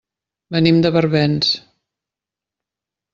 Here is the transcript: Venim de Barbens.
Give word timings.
Venim 0.55 0.79
de 0.85 0.91
Barbens. 0.95 1.51